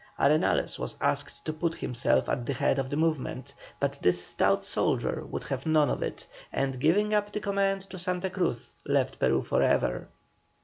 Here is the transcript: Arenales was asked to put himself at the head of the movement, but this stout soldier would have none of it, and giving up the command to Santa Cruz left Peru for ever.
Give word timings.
Arenales 0.17 0.79
was 0.79 0.97
asked 0.99 1.45
to 1.45 1.53
put 1.53 1.75
himself 1.75 2.27
at 2.27 2.47
the 2.47 2.53
head 2.55 2.79
of 2.79 2.89
the 2.89 2.97
movement, 2.97 3.53
but 3.79 3.99
this 4.01 4.25
stout 4.25 4.63
soldier 4.65 5.23
would 5.27 5.43
have 5.43 5.67
none 5.67 5.91
of 5.91 6.01
it, 6.01 6.25
and 6.51 6.79
giving 6.79 7.13
up 7.13 7.31
the 7.31 7.39
command 7.39 7.87
to 7.91 7.99
Santa 7.99 8.31
Cruz 8.31 8.73
left 8.83 9.19
Peru 9.19 9.43
for 9.43 9.61
ever. 9.61 10.07